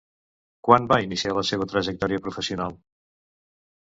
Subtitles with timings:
[0.67, 2.77] Quan va iniciar la seva trajectòria professional?